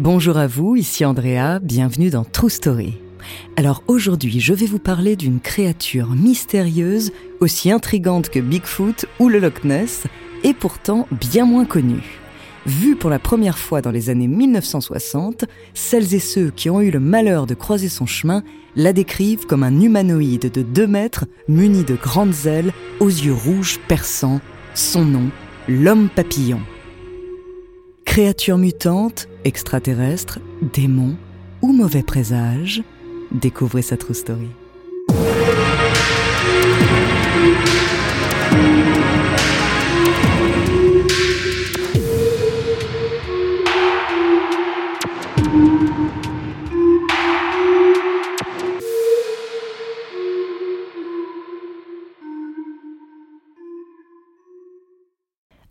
[0.00, 2.94] Bonjour à vous, ici Andrea, bienvenue dans True Story.
[3.56, 9.38] Alors aujourd'hui, je vais vous parler d'une créature mystérieuse, aussi intrigante que Bigfoot ou le
[9.38, 10.04] Loch Ness,
[10.42, 12.18] et pourtant bien moins connue.
[12.64, 15.44] Vue pour la première fois dans les années 1960,
[15.74, 18.42] celles et ceux qui ont eu le malheur de croiser son chemin
[18.76, 23.78] la décrivent comme un humanoïde de 2 mètres muni de grandes ailes aux yeux rouges
[23.86, 24.40] perçants.
[24.72, 25.28] Son nom,
[25.68, 26.60] l'homme papillon.
[28.06, 31.16] Créature mutante, extraterrestre, démon
[31.62, 32.82] ou mauvais présage,
[33.32, 34.48] découvrez sa true story.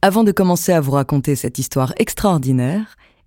[0.02, 2.96] Avant de commencer à vous raconter cette histoire extraordinaire,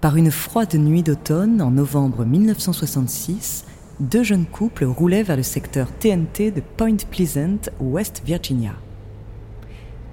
[0.00, 3.64] Par une froide nuit d'automne, en novembre 1966,
[3.98, 8.74] deux jeunes couples roulaient vers le secteur TNT de Point Pleasant, West Virginia.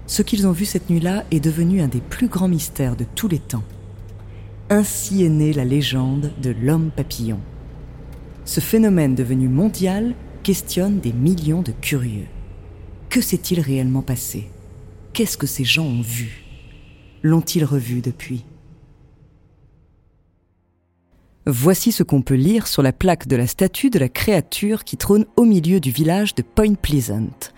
[0.07, 3.27] Ce qu'ils ont vu cette nuit-là est devenu un des plus grands mystères de tous
[3.27, 3.63] les temps.
[4.71, 7.39] Ainsi est née la légende de l'homme papillon.
[8.43, 12.25] Ce phénomène devenu mondial questionne des millions de curieux.
[13.09, 14.49] Que s'est-il réellement passé?
[15.13, 16.43] Qu'est-ce que ces gens ont vu?
[17.21, 18.45] L'ont-ils revu depuis?
[21.47, 24.97] Voici ce qu'on peut lire sur la plaque de la statue de la créature qui
[24.97, 27.51] trône au milieu du village de Point Pleasant.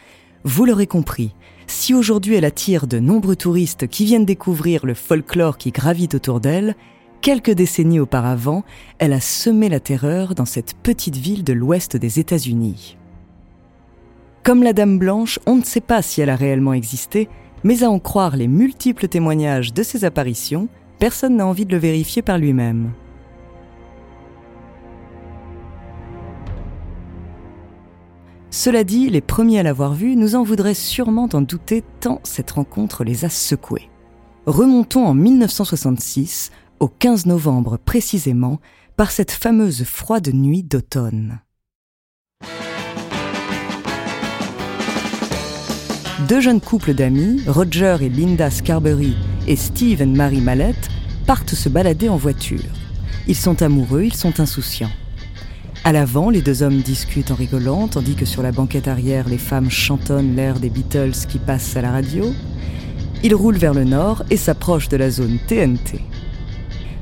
[0.43, 1.33] Vous l'aurez compris,
[1.67, 6.41] si aujourd'hui elle attire de nombreux touristes qui viennent découvrir le folklore qui gravite autour
[6.41, 6.75] d'elle,
[7.21, 8.65] quelques décennies auparavant,
[8.99, 12.97] elle a semé la terreur dans cette petite ville de l'ouest des États-Unis.
[14.43, 17.29] Comme la Dame Blanche, on ne sait pas si elle a réellement existé,
[17.63, 20.67] mais à en croire les multiples témoignages de ses apparitions,
[20.99, 22.91] personne n'a envie de le vérifier par lui-même.
[28.59, 32.49] Cela dit, les premiers à l'avoir vue nous en voudraient sûrement d'en douter tant cette
[32.49, 33.91] rencontre les a secoués.
[34.47, 38.59] Remontons en 1966, au 15 novembre précisément,
[38.95, 41.39] par cette fameuse froide nuit d'automne.
[46.27, 50.89] Deux jeunes couples d'amis, Roger et Linda Scarberry et Steve et Mary Mallette,
[51.27, 52.73] partent se balader en voiture.
[53.27, 54.89] Ils sont amoureux, ils sont insouciants.
[55.87, 59.37] À l'avant, les deux hommes discutent en rigolant, tandis que sur la banquette arrière, les
[59.37, 62.25] femmes chantonnent l'air des Beatles qui passent à la radio.
[63.23, 66.01] Ils roulent vers le nord et s'approchent de la zone TNT.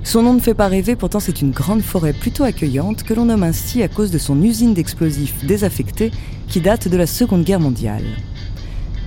[0.03, 3.25] Son nom ne fait pas rêver, pourtant c'est une grande forêt plutôt accueillante que l'on
[3.25, 6.11] nomme ainsi à cause de son usine d'explosifs désaffectés
[6.47, 8.05] qui date de la Seconde Guerre mondiale.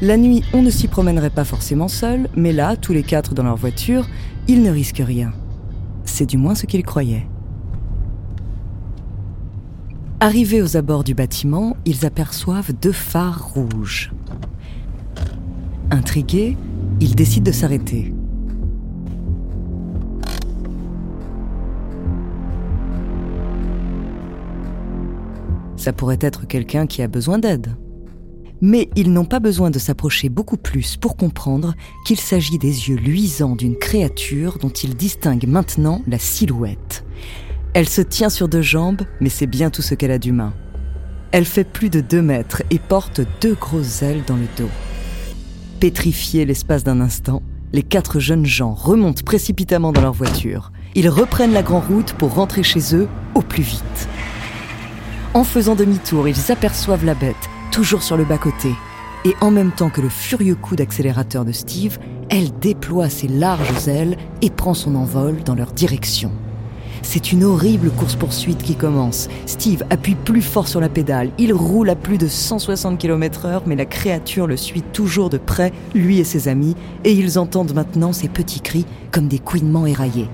[0.03, 3.45] La nuit, on ne s'y promènerait pas forcément seul, mais là, tous les quatre dans
[3.45, 4.09] leur voiture,
[4.49, 5.33] ils ne risquent rien.
[6.05, 7.29] C'est du moins ce qu'ils croyaient.
[10.21, 14.11] Arrivés aux abords du bâtiment, ils aperçoivent deux phares rouges.
[15.93, 16.57] Intrigués,
[17.01, 18.13] ils décident de s'arrêter.
[25.77, 27.77] Ça pourrait être quelqu'un qui a besoin d'aide.
[28.61, 31.75] Mais ils n'ont pas besoin de s'approcher beaucoup plus pour comprendre
[32.05, 37.05] qu'il s'agit des yeux luisants d'une créature dont ils distinguent maintenant la silhouette.
[37.75, 40.53] Elle se tient sur deux jambes, mais c'est bien tout ce qu'elle a d'humain.
[41.31, 44.71] Elle fait plus de deux mètres et porte deux grosses ailes dans le dos.
[45.79, 47.43] Pétrifiés l'espace d'un instant,
[47.73, 50.73] les quatre jeunes gens remontent précipitamment dans leur voiture.
[50.95, 54.09] Ils reprennent la grande route pour rentrer chez eux au plus vite.
[55.35, 57.37] En faisant demi-tour, ils aperçoivent la bête,
[57.71, 58.73] toujours sur le bas-côté.
[59.27, 61.99] Et en même temps que le furieux coup d'accélérateur de Steve,
[62.31, 66.33] elle déploie ses larges ailes et prend son envol dans leur direction.
[67.03, 69.29] C'est une horrible course-poursuite qui commence.
[69.47, 71.31] Steve appuie plus fort sur la pédale.
[71.39, 75.73] Il roule à plus de 160 km/h, mais la créature le suit toujours de près,
[75.95, 80.29] lui et ses amis, et ils entendent maintenant ses petits cris comme des couinements éraillés.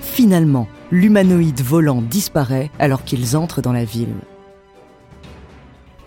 [0.00, 4.14] Finalement, l'humanoïde volant disparaît alors qu'ils entrent dans la ville.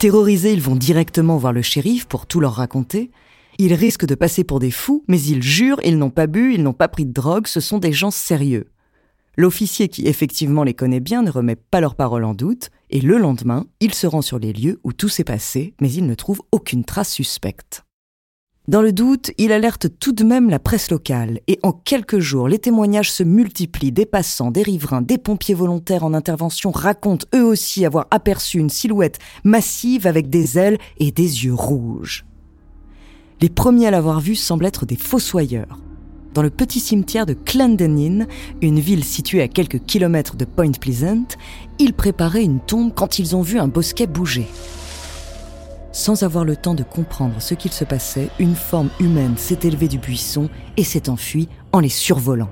[0.05, 3.09] Terrorisés, ils vont directement voir le shérif pour tout leur raconter.
[3.57, 6.61] Ils risquent de passer pour des fous, mais ils jurent, ils n'ont pas bu, ils
[6.61, 8.67] n'ont pas pris de drogue, ce sont des gens sérieux.
[9.35, 13.17] L'officier qui effectivement les connaît bien ne remet pas leurs paroles en doute, et le
[13.17, 16.43] lendemain, il se rend sur les lieux où tout s'est passé, mais il ne trouve
[16.51, 17.84] aucune trace suspecte.
[18.67, 22.47] Dans le doute, il alerte tout de même la presse locale, et en quelques jours,
[22.47, 27.43] les témoignages se multiplient des passants, des riverains, des pompiers volontaires en intervention racontent eux
[27.43, 32.25] aussi avoir aperçu une silhouette massive avec des ailes et des yeux rouges.
[33.39, 35.79] Les premiers à l'avoir vue semblent être des fossoyeurs.
[36.33, 38.25] Dans le petit cimetière de Clendenin,
[38.63, 41.27] une ville située à quelques kilomètres de Point Pleasant,
[41.77, 44.47] ils préparaient une tombe quand ils ont vu un bosquet bouger.
[45.95, 49.87] Sans avoir le temps de comprendre ce qu'il se passait, une forme humaine s'est élevée
[49.87, 52.49] du buisson et s'est enfuie en les survolant.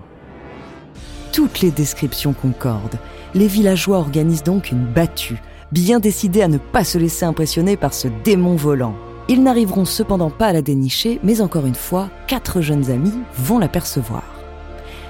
[1.33, 2.97] Toutes les descriptions concordent.
[3.35, 5.41] Les villageois organisent donc une battue,
[5.73, 8.95] bien décidés à ne pas se laisser impressionner par ce démon volant.
[9.27, 13.59] Ils n'arriveront cependant pas à la dénicher, mais encore une fois, quatre jeunes amis vont
[13.59, 14.23] l'apercevoir.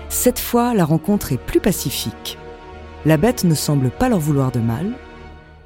[0.09, 2.39] Cette fois, la rencontre est plus pacifique.
[3.05, 4.93] La bête ne semble pas leur vouloir de mal,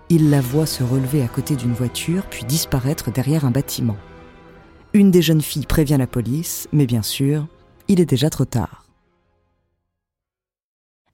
[0.09, 3.97] il la voit se relever à côté d'une voiture puis disparaître derrière un bâtiment.
[4.93, 7.47] Une des jeunes filles prévient la police, mais bien sûr,
[7.87, 8.85] il est déjà trop tard.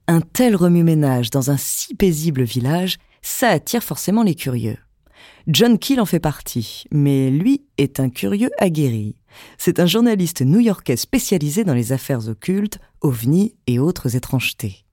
[0.06, 4.76] Un tel remue-ménage dans un si paisible village, ça attire forcément les curieux.
[5.46, 9.16] John Keel en fait partie, mais lui est un curieux aguerri.
[9.58, 14.83] C'est un journaliste new-yorkais spécialisé dans les affaires occultes, ovnis et autres étrangetés.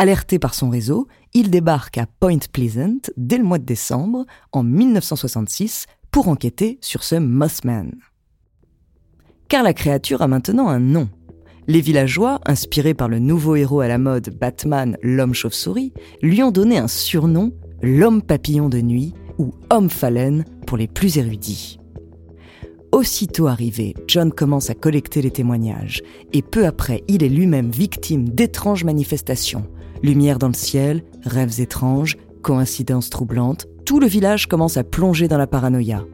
[0.00, 4.62] Alerté par son réseau, il débarque à Point Pleasant dès le mois de décembre en
[4.62, 7.92] 1966 pour enquêter sur ce Mossman.
[9.48, 11.10] Car la créature a maintenant un nom.
[11.66, 15.92] Les villageois, inspirés par le nouveau héros à la mode Batman, l'homme chauve-souris,
[16.22, 21.18] lui ont donné un surnom, l'homme papillon de nuit ou homme phalène pour les plus
[21.18, 21.78] érudits.
[22.92, 26.00] Aussitôt arrivé, John commence à collecter les témoignages,
[26.32, 29.68] et peu après, il est lui-même victime d'étranges manifestations,
[30.02, 35.36] Lumière dans le ciel, rêves étranges, coïncidences troublantes, tout le village commence à plonger dans
[35.36, 36.04] la paranoïa.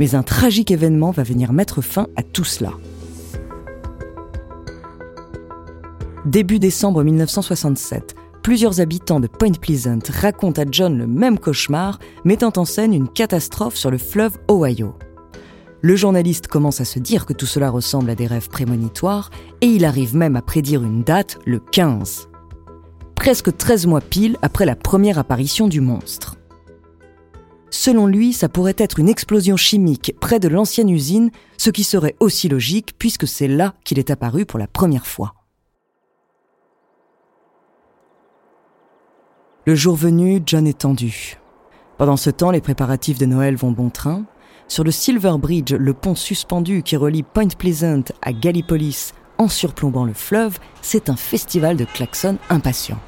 [0.00, 2.72] Mais un tragique événement va venir mettre fin à tout cela.
[6.24, 12.52] Début décembre 1967, plusieurs habitants de Point Pleasant racontent à John le même cauchemar, mettant
[12.56, 14.94] en scène une catastrophe sur le fleuve Ohio.
[15.80, 19.30] Le journaliste commence à se dire que tout cela ressemble à des rêves prémonitoires,
[19.60, 22.28] et il arrive même à prédire une date, le 15
[23.28, 26.36] presque 13 mois pile après la première apparition du monstre.
[27.68, 32.16] Selon lui, ça pourrait être une explosion chimique près de l'ancienne usine, ce qui serait
[32.20, 35.34] aussi logique puisque c'est là qu'il est apparu pour la première fois.
[39.66, 41.36] Le jour venu, John est tendu.
[41.98, 44.24] Pendant ce temps, les préparatifs de Noël vont bon train.
[44.68, 50.06] Sur le Silver Bridge, le pont suspendu qui relie Point Pleasant à Gallipolis en surplombant
[50.06, 53.00] le fleuve, c'est un festival de klaxons impatients.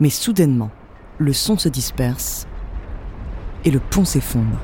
[0.00, 0.70] Mais soudainement,
[1.18, 2.46] le son se disperse
[3.64, 4.58] et le pont s'effondre.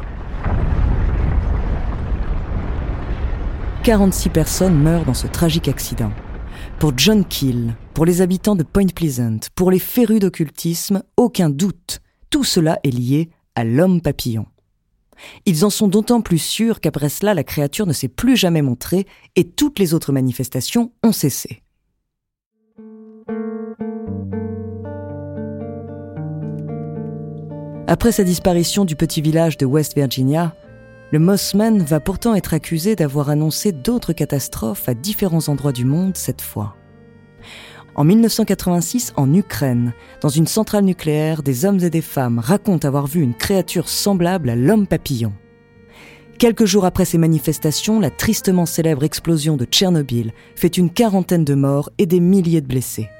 [3.82, 6.12] 46 personnes meurent dans ce tragique accident.
[6.78, 12.00] Pour John Keel, pour les habitants de Point Pleasant, pour les férus d'occultisme, aucun doute,
[12.30, 14.46] tout cela est lié à l'homme papillon.
[15.46, 19.06] Ils en sont d'autant plus sûrs qu'après cela, la créature ne s'est plus jamais montrée
[19.36, 21.63] et toutes les autres manifestations ont cessé.
[27.86, 30.54] Après sa disparition du petit village de West Virginia,
[31.12, 36.16] le Mossman va pourtant être accusé d'avoir annoncé d'autres catastrophes à différents endroits du monde
[36.16, 36.76] cette fois.
[37.94, 43.06] En 1986, en Ukraine, dans une centrale nucléaire, des hommes et des femmes racontent avoir
[43.06, 45.34] vu une créature semblable à l'homme papillon.
[46.38, 51.54] Quelques jours après ces manifestations, la tristement célèbre explosion de Tchernobyl fait une quarantaine de
[51.54, 53.10] morts et des milliers de blessés.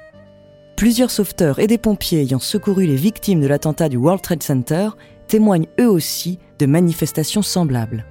[0.75, 4.89] Plusieurs sauveteurs et des pompiers ayant secouru les victimes de l'attentat du World Trade Center
[5.27, 8.05] témoignent eux aussi de manifestations semblables.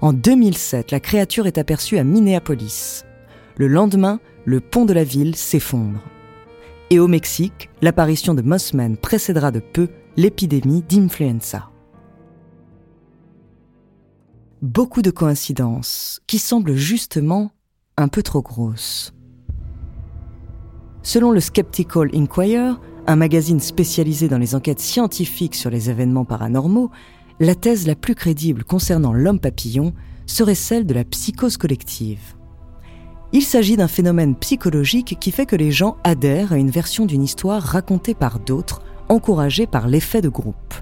[0.00, 3.04] En 2007, la créature est aperçue à Minneapolis.
[3.56, 6.00] Le lendemain, le pont de la ville s'effondre.
[6.88, 11.68] Et au Mexique, l'apparition de Mossman précédera de peu l'épidémie d'influenza.
[14.62, 17.50] Beaucoup de coïncidences qui semblent justement
[17.98, 19.12] un peu trop grosses.
[21.08, 22.74] Selon le Skeptical Inquirer,
[23.06, 26.90] un magazine spécialisé dans les enquêtes scientifiques sur les événements paranormaux,
[27.40, 29.94] la thèse la plus crédible concernant l'homme papillon
[30.26, 32.20] serait celle de la psychose collective.
[33.32, 37.24] Il s'agit d'un phénomène psychologique qui fait que les gens adhèrent à une version d'une
[37.24, 40.74] histoire racontée par d'autres, encouragée par l'effet de groupe.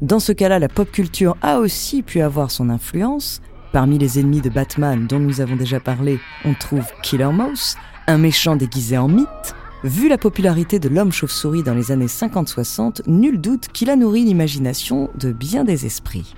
[0.00, 3.40] Dans ce cas-là, la pop culture a aussi pu avoir son influence.
[3.70, 8.18] Parmi les ennemis de Batman dont nous avons déjà parlé, on trouve Killer Mouse, un
[8.18, 9.54] méchant déguisé en mythe.
[9.84, 14.24] Vu la popularité de l'homme chauve-souris dans les années 50-60, nul doute qu'il a nourri
[14.24, 16.34] l'imagination de bien des esprits.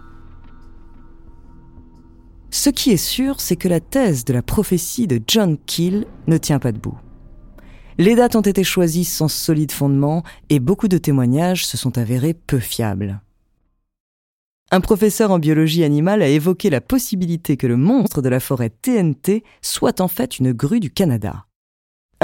[2.50, 6.38] Ce qui est sûr, c'est que la thèse de la prophétie de John Keel ne
[6.38, 6.96] tient pas debout.
[7.98, 12.34] Les dates ont été choisies sans solide fondement et beaucoup de témoignages se sont avérés
[12.34, 13.20] peu fiables.
[14.70, 18.70] Un professeur en biologie animale a évoqué la possibilité que le monstre de la forêt
[18.70, 21.46] TNT soit en fait une grue du Canada.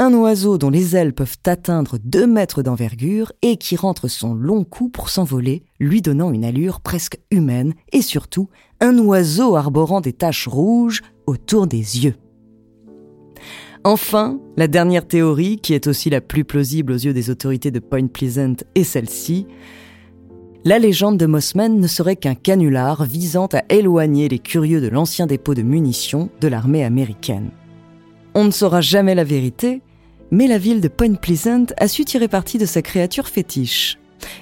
[0.02, 4.64] Un oiseau dont les ailes peuvent atteindre 2 mètres d'envergure et qui rentre son long
[4.64, 8.48] cou pour s'envoler, lui donnant une allure presque humaine et surtout
[8.80, 12.14] un oiseau arborant des taches rouges autour des yeux.
[13.84, 17.78] Enfin, la dernière théorie, qui est aussi la plus plausible aux yeux des autorités de
[17.78, 19.46] Point Pleasant, est celle-ci.
[20.64, 25.26] La légende de Mossman ne serait qu'un canular visant à éloigner les curieux de l'ancien
[25.26, 27.50] dépôt de munitions de l'armée américaine.
[28.34, 29.82] On ne saura jamais la vérité,
[30.30, 33.98] mais la ville de Point Pleasant a su tirer parti de sa créature fétiche.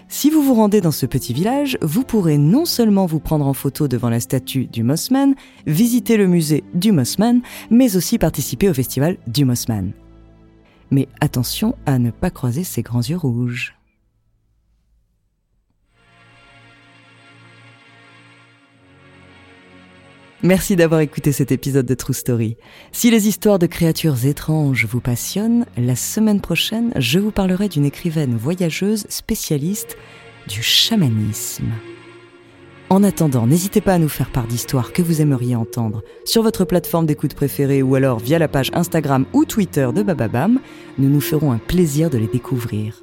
[0.08, 3.54] Si vous vous rendez dans ce petit village, vous pourrez non seulement vous prendre en
[3.54, 5.34] photo devant la statue du Mossman,
[5.66, 9.92] visiter le musée du Mossman, mais aussi participer au festival du Mossman.
[10.90, 13.77] Mais attention à ne pas croiser ses grands yeux rouges.
[20.44, 22.56] Merci d'avoir écouté cet épisode de True Story.
[22.92, 27.84] Si les histoires de créatures étranges vous passionnent, la semaine prochaine, je vous parlerai d'une
[27.84, 29.96] écrivaine voyageuse spécialiste
[30.46, 31.72] du chamanisme.
[32.88, 36.64] En attendant, n'hésitez pas à nous faire part d'histoires que vous aimeriez entendre sur votre
[36.64, 40.60] plateforme d'écoute préférée ou alors via la page Instagram ou Twitter de Bababam.
[40.98, 43.02] Nous nous ferons un plaisir de les découvrir.